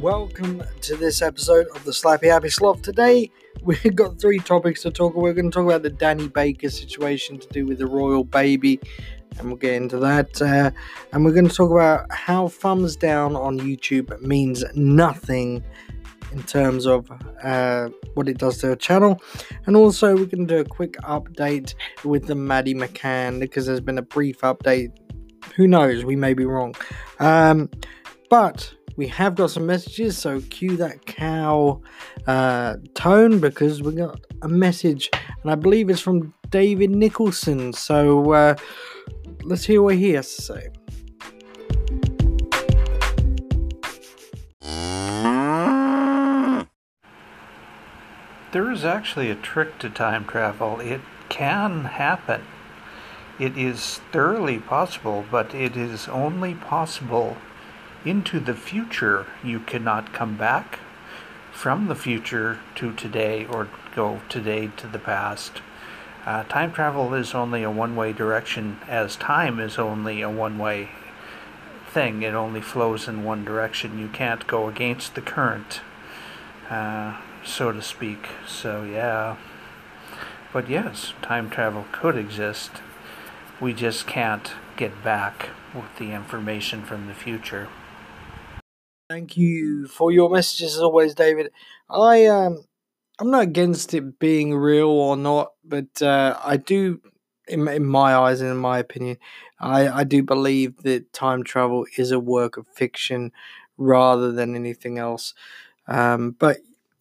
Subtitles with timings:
[0.00, 2.82] welcome to this episode of the Slappy Happy Sloth.
[2.82, 3.30] Today,
[3.62, 5.22] we've got three topics to talk about.
[5.22, 8.78] We're going to talk about the Danny Baker situation to do with the royal baby,
[9.38, 10.40] and we'll get into that.
[10.40, 10.70] Uh,
[11.12, 15.64] and we're going to talk about how thumbs down on YouTube means nothing
[16.30, 17.10] in terms of
[17.42, 19.20] uh, what it does to a channel.
[19.66, 21.74] And also, we're going to do a quick update
[22.04, 24.92] with the Maddie McCann because there's been a brief update.
[25.56, 26.04] Who knows?
[26.04, 26.76] We may be wrong.
[27.18, 27.68] Um,
[28.30, 31.80] but we have got some messages, so cue that cow
[32.26, 35.08] uh, tone because we got a message,
[35.40, 37.72] and I believe it's from David Nicholson.
[37.72, 38.56] So uh,
[39.44, 40.68] let's hear what he has to say.
[48.50, 50.80] There is actually a trick to time travel.
[50.80, 52.42] It can happen.
[53.38, 57.36] It is thoroughly possible, but it is only possible
[58.04, 59.26] into the future.
[59.42, 60.78] You cannot come back
[61.52, 65.60] from the future to today or go today to the past.
[66.24, 70.58] Uh, time travel is only a one way direction, as time is only a one
[70.58, 70.90] way
[71.90, 72.22] thing.
[72.22, 73.98] It only flows in one direction.
[73.98, 75.80] You can't go against the current,
[76.70, 78.28] uh, so to speak.
[78.46, 79.36] So, yeah.
[80.52, 82.70] But yes, time travel could exist.
[83.60, 87.68] We just can't get back with the information from the future.
[89.08, 91.50] Thank you for your messages as always, David.
[91.88, 92.64] I um
[93.20, 97.00] I'm not against it being real or not, but uh, I do,
[97.48, 99.18] in, in my eyes and in my opinion,
[99.60, 103.32] I, I do believe that time travel is a work of fiction
[103.78, 105.34] rather than anything else.
[105.88, 106.58] Um, but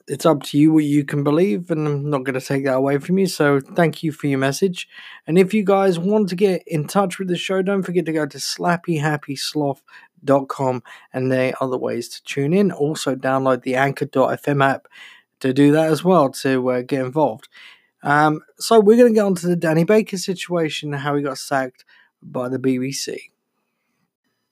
[0.07, 2.75] it's up to you what you can believe, and I'm not going to take that
[2.77, 3.27] away from you.
[3.27, 4.87] So thank you for your message.
[5.27, 8.13] And if you guys want to get in touch with the show, don't forget to
[8.13, 8.39] go to
[10.25, 12.71] slappyhappysloth.com, and there are other ways to tune in.
[12.71, 14.87] Also, download the anchor.fm app
[15.39, 17.47] to do that as well to uh, get involved.
[18.03, 21.37] Um, so we're going to get on to the Danny Baker situation how he got
[21.37, 21.85] sacked
[22.21, 23.17] by the BBC.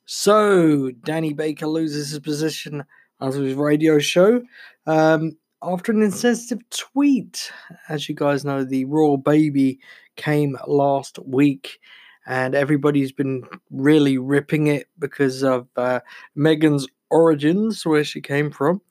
[0.06, 2.84] So Danny Baker loses his position
[3.20, 4.42] after his radio show
[4.86, 7.52] um, after an insensitive tweet.
[7.90, 9.80] As you guys know, the royal baby
[10.16, 11.80] came last week.
[12.28, 16.00] And everybody's been really ripping it because of uh,
[16.38, 18.82] Meghan's origins, where she came from.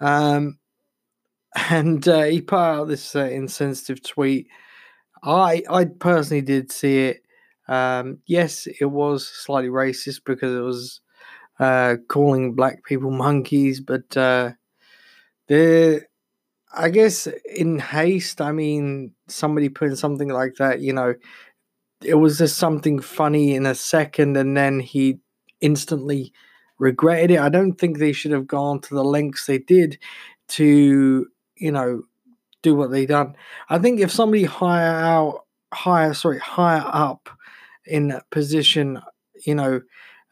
[0.00, 0.58] Um,
[1.70, 4.48] and uh, he put out this uh, insensitive tweet.
[5.22, 7.22] I I personally did see it.
[7.68, 11.00] Um, yes, it was slightly racist because it was
[11.60, 14.52] uh, calling black people monkeys, but uh,
[15.48, 16.02] the
[16.74, 21.14] I guess in haste, I mean, somebody putting something like that, you know,
[22.02, 25.18] it was just something funny in a second, and then he
[25.60, 26.32] instantly
[26.78, 27.40] regretted it.
[27.40, 29.98] I don't think they should have gone to the lengths they did
[30.48, 31.26] to
[31.58, 32.02] you know,
[32.62, 33.34] do what they done.
[33.68, 37.28] I think if somebody higher out, higher, sorry, higher up
[37.84, 39.00] in that position,
[39.46, 39.82] you know,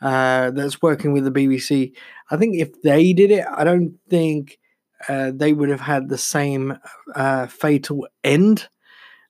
[0.02, 1.92] uh, that's working with the BBC,
[2.30, 4.58] I think if they did it, I don't think
[5.08, 6.78] uh, they would have had the same
[7.14, 8.68] uh, fatal end.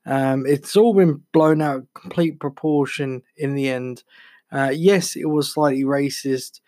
[0.06, 4.04] Um, it's all been blown out of complete proportion in the end.
[4.52, 6.60] Uh, yes, it was slightly racist,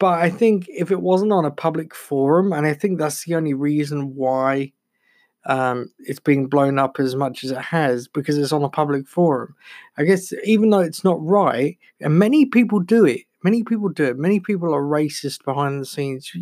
[0.00, 3.36] but I think if it wasn't on a public forum, and I think that's the
[3.36, 4.72] only reason why
[5.46, 9.06] um, it's being blown up as much as it has because it's on a public
[9.06, 9.54] forum.
[9.96, 14.04] I guess even though it's not right, and many people do it, many people do
[14.04, 16.32] it, many people are racist behind the scenes,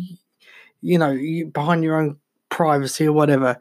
[0.81, 1.17] you know,
[1.53, 2.17] behind your own
[2.49, 3.57] privacy or whatever.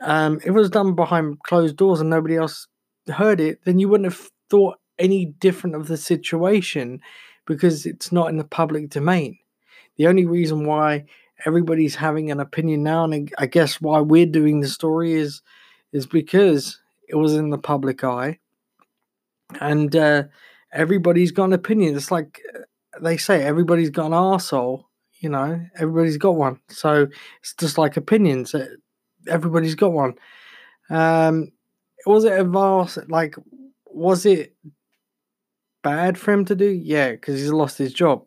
[0.00, 2.66] Um, if it was done behind closed doors and nobody else
[3.08, 7.00] heard it, then you wouldn't have thought any different of the situation
[7.46, 9.38] because it's not in the public domain.
[9.96, 11.06] The only reason why
[11.46, 15.42] everybody's having an opinion now, and I guess why we're doing the story is
[15.92, 18.38] is because it was in the public eye,
[19.60, 20.24] and uh,
[20.72, 21.96] everybody's got an opinion.
[21.96, 22.60] It's like uh,
[23.02, 24.84] they say, everybody's got an arsehole,
[25.18, 26.60] you know, everybody's got one.
[26.68, 27.08] So
[27.40, 28.54] it's just like opinions.
[29.30, 30.14] Everybody's got one.
[30.90, 31.52] Um,
[32.06, 33.34] was it a vast like?
[33.86, 34.54] Was it
[35.82, 36.68] bad for him to do?
[36.68, 38.24] Yeah, because he's lost his job.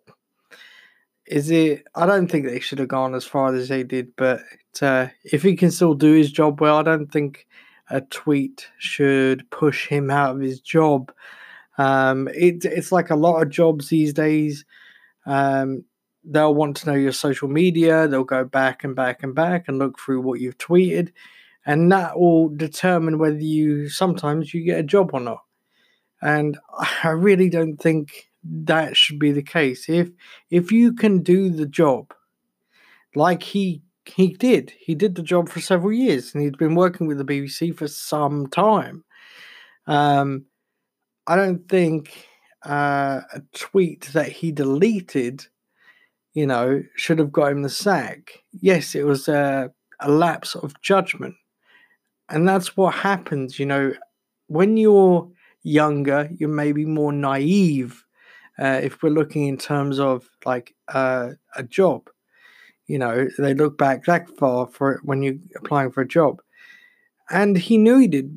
[1.28, 1.86] Is it?
[1.96, 4.42] I don't think they should have gone as far as they did, but
[4.82, 7.48] uh, if he can still do his job well, I don't think
[7.90, 11.12] a tweet should push him out of his job.
[11.78, 14.66] Um, it, it's like a lot of jobs these days.
[15.26, 15.86] Um,
[16.26, 18.08] they'll want to know your social media.
[18.08, 21.12] They'll go back and back and back and look through what you've tweeted,
[21.66, 25.44] and that will determine whether you sometimes you get a job or not.
[26.22, 26.58] And
[27.04, 29.90] I really don't think that should be the case.
[29.90, 30.10] If
[30.50, 32.14] if you can do the job,
[33.16, 34.74] like he he did.
[34.78, 37.88] He did the job for several years, and he'd been working with the BBC for
[37.88, 39.04] some time.
[39.88, 40.46] Um,
[41.28, 42.28] I don't think
[42.66, 45.46] uh, a tweet that he deleted,
[46.34, 48.44] you know, should have got him the sack.
[48.52, 51.36] Yes, it was a, a lapse of judgment,
[52.30, 53.60] and that's what happens.
[53.60, 53.94] You know,
[54.48, 55.30] when you're
[55.64, 58.04] younger, you're maybe more naive.
[58.60, 62.10] Uh, if we're looking in terms of like uh, a job,
[62.88, 66.42] you know, they look back that far for when you're applying for a job.
[67.30, 68.32] And he knew he did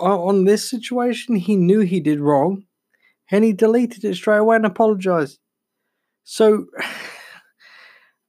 [0.00, 2.64] on this situation, he knew he did wrong
[3.30, 5.38] and he deleted it straight away and apologized.
[6.24, 6.66] So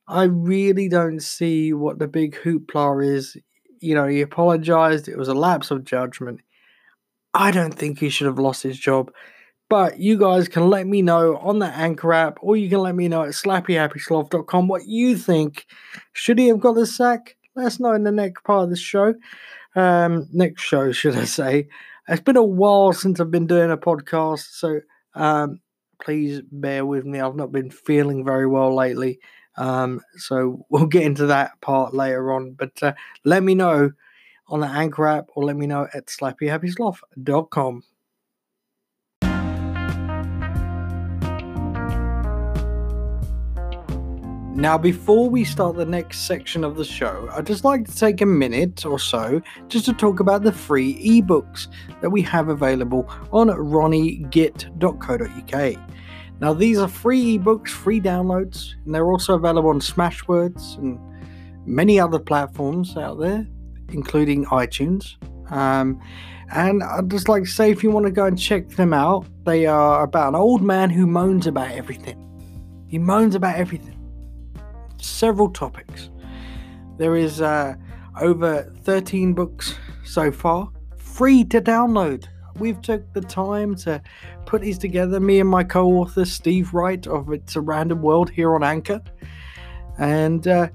[0.08, 3.38] I really don't see what the big hoopla is.
[3.80, 6.42] You know, he apologized, it was a lapse of judgment.
[7.34, 9.12] I don't think he should have lost his job.
[9.70, 12.96] But you guys can let me know on the Anchor app, or you can let
[12.96, 15.66] me know at slappyhappysloth.com what you think.
[16.12, 17.36] Should he have got the sack?
[17.56, 19.16] Let us know in the next part of the show.
[19.76, 21.70] Um, next show, should I say.
[22.08, 24.82] It's been a while since I've been doing a podcast, so
[25.16, 25.60] um,
[26.04, 27.20] please bear with me.
[27.20, 29.20] I've not been feeling very well lately.
[29.58, 32.54] Um, so we'll get into that part later on.
[32.54, 33.92] But uh, let me know
[34.48, 37.84] on the Anchor app or let me know at slappyhappysloth.com.
[44.56, 48.22] Now, before we start the next section of the show, I'd just like to take
[48.22, 51.70] a minute or so just to talk about the free ebooks
[52.02, 55.93] that we have available on ronniegitt.co.uk.
[56.40, 61.00] Now, these are free ebooks, free downloads, and they're also available on Smashwords and
[61.66, 63.48] many other platforms out there,
[63.90, 65.16] including iTunes.
[65.52, 66.02] Um,
[66.52, 69.26] and I'd just like to say if you want to go and check them out,
[69.46, 72.20] they are about an old man who moans about everything.
[72.88, 73.94] He moans about everything
[75.04, 76.10] several topics.
[76.98, 77.76] There is uh,
[78.22, 82.26] over 13 books so far, free to download.
[82.58, 84.02] We've took the time to
[84.54, 88.54] put these together, me and my co-author Steve Wright of It's a Random World here
[88.54, 89.02] on Anchor.
[89.98, 90.68] And uh,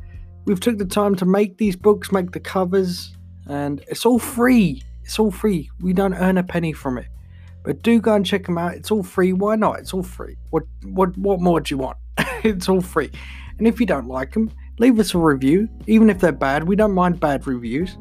[0.46, 3.16] we've took the time to make these books, make the covers,
[3.46, 4.82] and it's all free.
[5.04, 5.70] It's all free.
[5.80, 7.06] We don't earn a penny from it.
[7.62, 8.74] But do go and check them out.
[8.74, 9.32] It's all free.
[9.32, 9.78] Why not?
[9.78, 10.36] It's all free.
[10.50, 11.98] What what what more do you want?
[12.42, 13.12] it's all free.
[13.58, 15.68] And if you don't like them, leave us a review.
[15.86, 17.96] Even if they're bad, we don't mind bad reviews.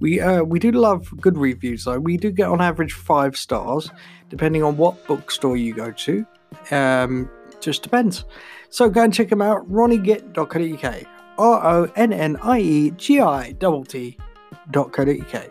[0.00, 1.98] We uh, we do love good reviews though.
[1.98, 3.90] We do get on average five stars,
[4.28, 6.26] depending on what bookstore you go to.
[6.70, 7.30] Um,
[7.60, 8.24] just depends.
[8.68, 9.70] So go and check them out.
[9.70, 11.06] ronniegitt.co.uk.
[11.38, 13.54] R O N N I E G I
[13.88, 14.18] T
[14.72, 15.50] T.co.uk.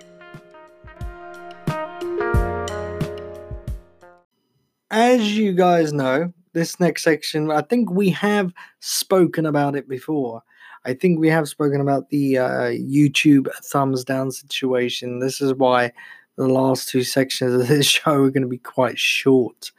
[4.91, 10.41] As you guys know, this next section, I think we have spoken about it before.
[10.85, 15.19] I think we have spoken about the uh, YouTube thumbs down situation.
[15.19, 15.91] This is why
[16.37, 19.71] the last two sections of this show are going to be quite short.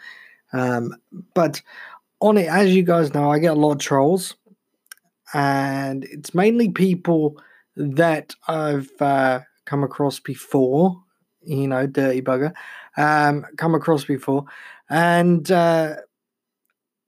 [0.53, 0.95] Um,
[1.35, 1.63] but
[2.21, 4.35] on it, as you guys know, I get a lot of trolls,
[5.35, 7.41] and it's mainly people
[7.77, 11.03] that I've uh, come across before.
[11.43, 12.53] You know, dirty bugger,
[12.97, 14.47] um, come across before,
[14.91, 15.97] and uh,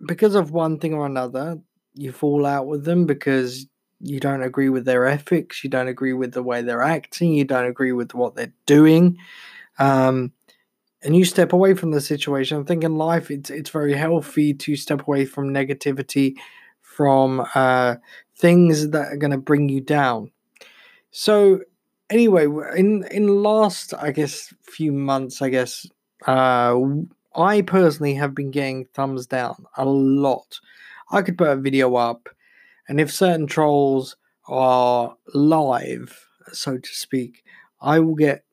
[0.06, 1.58] because of one thing or another,
[1.94, 3.66] you fall out with them because
[4.00, 7.44] you don't agree with their ethics, you don't agree with the way they're acting, you
[7.44, 9.18] don't agree with what they're doing,
[9.78, 10.32] um,
[11.02, 12.60] and you step away from the situation.
[12.60, 16.34] I think in life it's it's very healthy to step away from negativity,
[16.82, 17.96] from uh,
[18.36, 20.30] things that are going to bring you down.
[21.10, 21.60] So
[22.10, 25.86] anyway, in in last I guess few months, I guess
[26.26, 26.76] uh,
[27.34, 30.60] I personally have been getting thumbs down a lot.
[31.10, 32.28] I could put a video up,
[32.88, 34.16] and if certain trolls
[34.46, 37.44] are live, so to speak,
[37.80, 38.44] I will get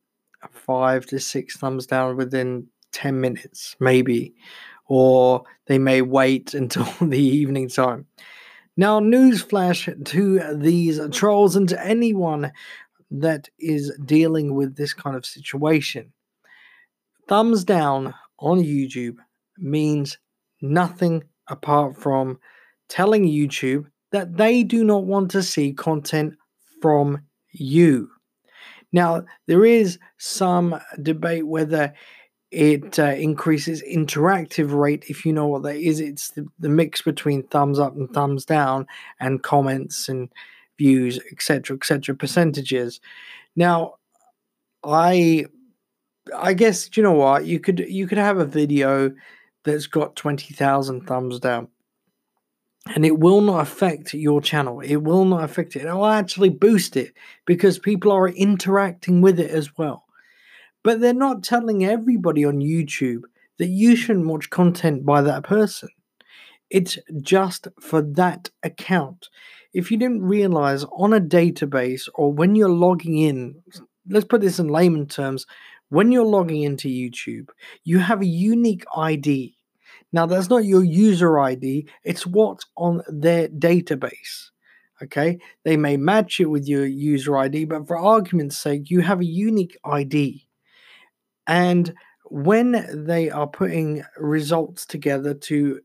[0.51, 4.35] five to six thumbs down within 10 minutes, maybe,
[4.87, 8.05] or they may wait until the evening time.
[8.77, 12.51] Now, newsflash to these trolls and to anyone
[13.09, 16.11] that is dealing with this kind of situation.
[17.29, 19.17] Thumbs down on YouTube
[19.57, 20.17] means
[20.61, 22.39] nothing apart from
[22.89, 26.35] telling YouTube that they do not want to see content
[26.81, 27.21] from
[27.51, 28.09] you.
[28.91, 31.93] Now, there is some debate whether
[32.51, 35.99] it uh, increases interactive rate if you know what that is.
[35.99, 38.87] It's the, the mix between thumbs up and thumbs down
[39.19, 40.29] and comments and
[40.77, 43.01] views etc etc percentages.
[43.55, 43.95] Now
[44.83, 45.45] i
[46.35, 47.45] I guess you know what?
[47.45, 49.13] You could you could have a video
[49.63, 51.67] that's got twenty thousand thumbs down,
[52.93, 54.79] and it will not affect your channel.
[54.79, 55.85] It will not affect it.
[55.85, 57.13] It will actually boost it
[57.45, 60.05] because people are interacting with it as well.
[60.83, 63.23] But they're not telling everybody on YouTube
[63.57, 65.89] that you shouldn't watch content by that person.
[66.69, 69.29] It's just for that account.
[69.73, 73.61] If you didn't realize on a database or when you're logging in,
[74.09, 75.45] let's put this in layman terms,
[75.89, 77.49] when you're logging into YouTube,
[77.83, 79.54] you have a unique ID.
[80.11, 84.51] Now, that's not your user ID, it's what's on their database.
[85.03, 89.19] Okay, they may match it with your user ID, but for argument's sake, you have
[89.19, 90.47] a unique ID.
[91.47, 91.93] And
[92.25, 95.81] when they are putting results together to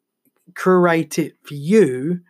[0.56, 2.20] curate it for you,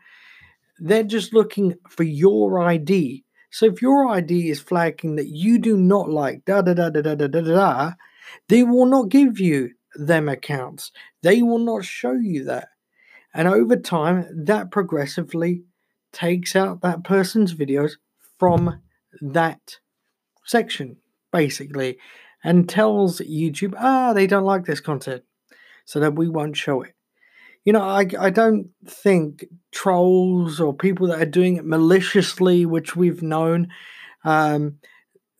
[0.79, 3.25] they're just looking for your ID.
[3.51, 7.03] So if your ID is flagging that you do not like da da da da
[7.03, 7.93] da da da da,
[8.49, 10.93] they will not give you them accounts.
[11.23, 12.69] They will not show you that.
[13.35, 15.65] And over time, that progressively
[16.13, 17.93] takes out that person's videos
[18.39, 18.81] from
[19.21, 19.79] that
[20.45, 20.97] section,
[21.33, 21.99] basically,
[22.43, 25.23] and tells YouTube, ah, they don't like this content,
[25.85, 26.95] so that we won't show it.
[27.65, 32.97] You know, I, I don't think trolls or people that are doing it maliciously, which
[32.97, 33.69] we've known,
[34.25, 34.79] um,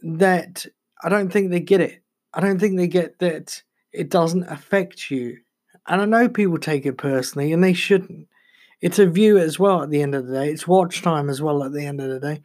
[0.03, 0.67] that
[1.03, 2.03] I don't think they get it.
[2.35, 5.39] I don't think they get that it doesn't affect you.
[5.87, 8.29] And I know people take it personally, and they shouldn't.
[8.81, 10.51] It's a view as well at the end of the day.
[10.51, 12.43] It's watch time as well at the end of the day.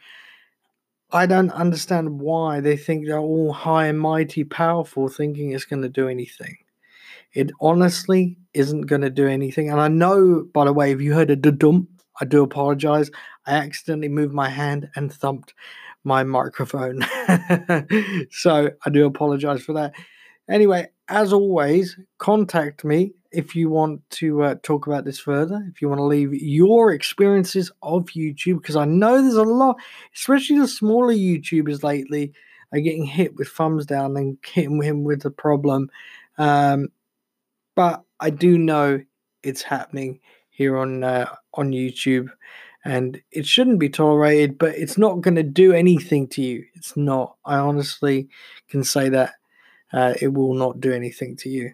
[1.11, 5.83] I don't understand why they think they're all high and mighty, powerful, thinking it's going
[5.83, 6.57] to do anything.
[7.33, 9.69] It honestly isn't going to do anything.
[9.69, 11.89] And I know, by the way, if you heard a dump,
[12.19, 13.11] I do apologize.
[13.45, 15.53] I accidentally moved my hand and thumped
[16.03, 17.01] my microphone.
[18.31, 19.93] so I do apologize for that.
[20.49, 25.63] Anyway, as always, contact me if you want to uh, talk about this further.
[25.69, 29.77] If you want to leave your experiences of YouTube, because I know there's a lot,
[30.15, 32.33] especially the smaller YouTubers lately,
[32.71, 35.89] are getting hit with thumbs down and hitting him with the problem.
[36.37, 36.87] Um,
[37.75, 39.01] but I do know
[39.43, 42.29] it's happening here on uh, on YouTube,
[42.85, 44.57] and it shouldn't be tolerated.
[44.57, 46.65] But it's not going to do anything to you.
[46.73, 47.35] It's not.
[47.43, 48.29] I honestly
[48.69, 49.33] can say that
[49.91, 51.73] uh, it will not do anything to you.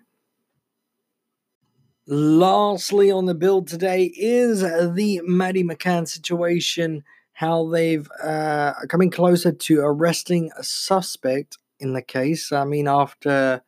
[2.14, 7.06] Lastly, on the build today is the Maddie McCann situation.
[7.32, 12.52] How they've uh, coming closer to arresting a suspect in the case.
[12.52, 13.62] I mean, after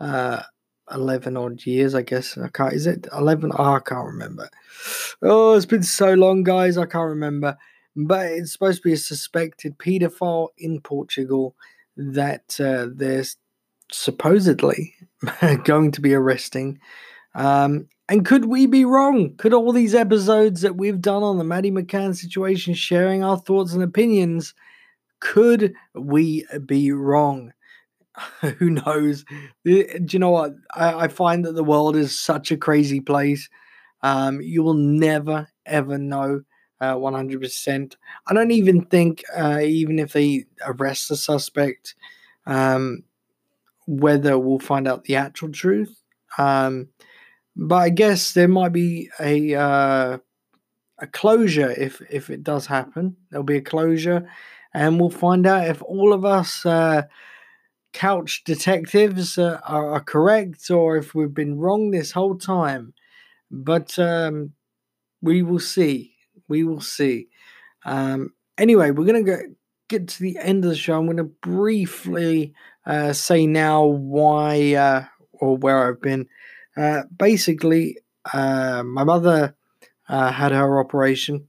[0.00, 0.42] uh,
[0.90, 2.36] eleven odd years, I guess.
[2.36, 2.72] I can't.
[2.72, 3.52] Is it eleven?
[3.56, 4.48] Oh, I can't remember.
[5.22, 6.76] Oh, it's been so long, guys.
[6.76, 7.56] I can't remember.
[7.94, 11.54] But it's supposed to be a suspected paedophile in Portugal
[11.96, 13.36] that uh, there's
[13.92, 14.92] supposedly
[15.62, 16.80] going to be arresting.
[17.36, 19.34] Um, and could we be wrong?
[19.36, 23.72] Could all these episodes that we've done on the Maddie McCann situation, sharing our thoughts
[23.72, 24.54] and opinions,
[25.20, 27.52] could we be wrong?
[28.58, 29.24] Who knows?
[29.64, 30.54] Do you know what?
[30.74, 33.50] I, I, find that the world is such a crazy place.
[34.02, 36.42] Um, you will never, ever know
[36.80, 37.96] uh, 100%.
[38.26, 41.94] I don't even think, uh, even if they arrest the suspect,
[42.46, 43.02] um,
[43.86, 46.00] whether we'll find out the actual truth.
[46.38, 46.88] Um,
[47.56, 50.18] but I guess there might be a uh,
[50.98, 53.16] a closure if if it does happen.
[53.30, 54.30] There'll be a closure,
[54.74, 57.02] and we'll find out if all of us uh,
[57.94, 62.92] couch detectives uh, are, are, correct or if we've been wrong this whole time.
[63.50, 64.52] But um,
[65.22, 66.14] we will see.
[66.48, 67.28] We will see.
[67.86, 69.38] Um, anyway, we're gonna go
[69.88, 70.98] get to the end of the show.
[70.98, 72.52] I'm gonna briefly
[72.84, 76.28] uh, say now why uh, or where I've been.
[76.76, 77.98] Uh, basically,
[78.32, 79.54] uh, my mother
[80.08, 81.48] uh, had her operation,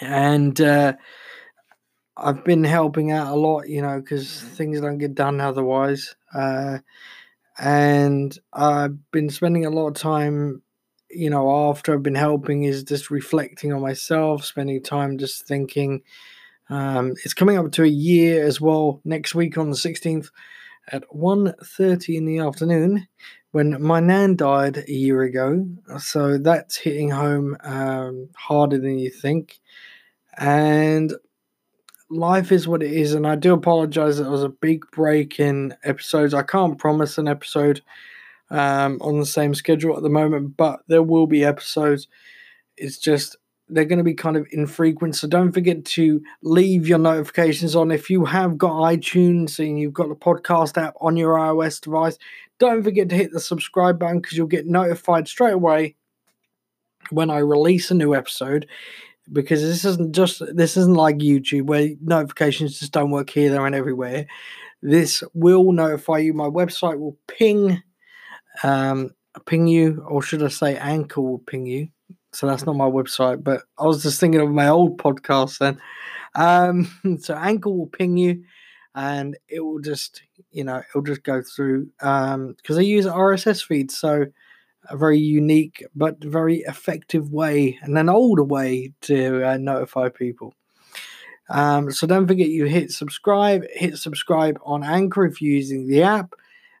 [0.00, 0.94] and uh,
[2.16, 6.14] I've been helping out a lot, you know, because things don't get done otherwise.
[7.58, 10.62] and I've been spending a lot of time
[11.14, 16.02] you know, after I've been helping, is just reflecting on myself, spending time just thinking,
[16.70, 20.30] um, it's coming up to a year as well next week on the 16th
[20.90, 23.06] at 1.30 in the afternoon
[23.52, 25.66] when my nan died a year ago.
[25.98, 29.60] So that's hitting home um, harder than you think.
[30.38, 31.14] And
[32.10, 33.14] life is what it is.
[33.14, 36.34] And I do apologize that it was a big break in episodes.
[36.34, 37.82] I can't promise an episode
[38.50, 42.08] um, on the same schedule at the moment, but there will be episodes.
[42.76, 43.36] It's just
[43.72, 45.16] they're going to be kind of infrequent.
[45.16, 47.90] So don't forget to leave your notifications on.
[47.90, 52.18] If you have got iTunes and you've got the podcast app on your iOS device,
[52.58, 55.96] don't forget to hit the subscribe button because you'll get notified straight away
[57.10, 58.68] when I release a new episode
[59.32, 63.66] because this isn't just this isn't like YouTube where notifications just don't work here, there,
[63.66, 64.26] and everywhere.
[64.82, 66.34] This will notify you.
[66.34, 67.82] My website will ping,
[68.64, 69.14] um,
[69.46, 71.88] ping you, or should I say, Anchor will ping you.
[72.32, 75.78] So that's not my website, but I was just thinking of my old podcast then.
[76.34, 78.42] Um, so Anchor will ping you,
[78.94, 83.64] and it will just, you know, it'll just go through um because I use RSS
[83.64, 84.26] feeds, so
[84.88, 90.54] a very unique but very effective way and an older way to uh, notify people.
[91.48, 96.02] Um, so don't forget you hit subscribe, hit subscribe on Anchor if you're using the
[96.02, 96.34] app.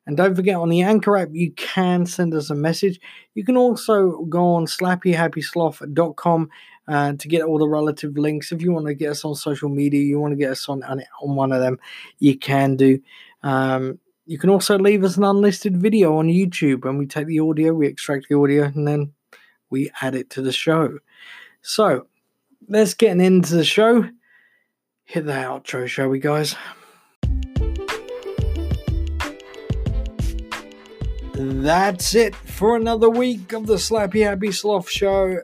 [0.06, 3.00] And don't forget on the Anchor app, you can send us a message.
[3.34, 6.50] You can also go on slappyhappysloth.com
[6.88, 8.50] uh, to get all the relative links.
[8.50, 10.82] If you want to get us on social media, you want to get us on,
[10.82, 11.78] on, on one of them,
[12.18, 13.00] you can do.
[13.42, 16.84] Um, you can also leave us an unlisted video on YouTube.
[16.84, 19.12] When we take the audio, we extract the audio, and then
[19.70, 20.98] we add it to the show.
[21.60, 22.06] So
[22.68, 24.08] let's get into the show.
[25.04, 26.56] Hit the outro, shall we, guys?
[31.44, 35.38] That's it for another week of the Slappy Happy Sloth Show.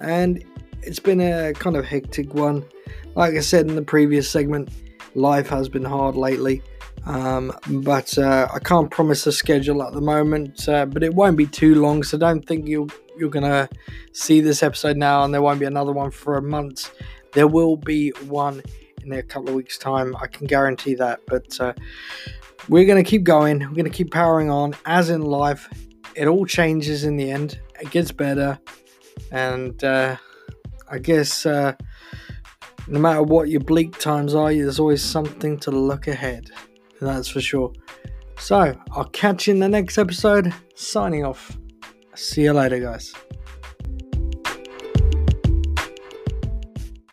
[0.00, 0.44] And
[0.82, 2.64] it's been a kind of hectic one.
[3.14, 4.68] Like I said in the previous segment,
[5.14, 6.60] life has been hard lately.
[7.06, 11.36] Um, but uh, I can't promise a schedule at the moment, uh, but it won't
[11.36, 12.02] be too long.
[12.02, 13.68] So don't think you'll, you're going to
[14.10, 16.92] see this episode now and there won't be another one for a month.
[17.32, 18.60] There will be one
[19.04, 20.16] in a couple of weeks' time.
[20.16, 21.20] I can guarantee that.
[21.28, 21.74] But uh,
[22.68, 23.60] we're going to keep going.
[23.60, 24.74] We're going to keep powering on.
[24.84, 25.68] As in life,
[26.14, 27.60] it all changes in the end.
[27.80, 28.58] It gets better.
[29.32, 30.16] And uh,
[30.90, 31.74] I guess uh,
[32.86, 36.50] no matter what your bleak times are, there's always something to look ahead.
[37.00, 37.72] That's for sure.
[38.38, 40.52] So, I'll catch you in the next episode.
[40.74, 41.56] Signing off.
[42.14, 43.12] See you later, guys.